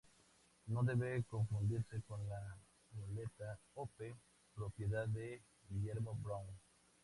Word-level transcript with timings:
No 0.65 0.81
debe 0.81 1.23
confundirse 1.29 2.01
con 2.07 2.27
la 2.27 2.57
goleta 2.93 3.59
"Hope", 3.75 4.15
propiedad 4.55 5.07
de 5.07 5.43
Guillermo 5.69 6.15
Brown. 6.15 6.47